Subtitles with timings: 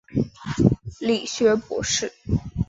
[0.99, 2.11] 理学博士。